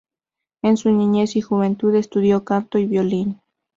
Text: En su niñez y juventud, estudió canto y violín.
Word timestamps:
En 0.63 0.77
su 0.77 0.89
niñez 0.91 1.35
y 1.35 1.41
juventud, 1.41 1.93
estudió 1.93 2.43
canto 2.43 2.79
y 2.79 2.87
violín. 2.87 3.39